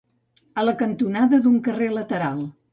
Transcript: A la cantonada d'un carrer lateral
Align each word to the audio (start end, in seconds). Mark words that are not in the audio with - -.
A 0.61 0.63
la 0.65 0.73
cantonada 0.85 1.43
d'un 1.45 1.61
carrer 1.71 1.93
lateral 2.01 2.45